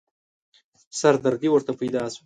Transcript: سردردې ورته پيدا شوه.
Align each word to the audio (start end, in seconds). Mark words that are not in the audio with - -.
سردردې 0.99 1.49
ورته 1.51 1.71
پيدا 1.79 2.03
شوه. 2.13 2.19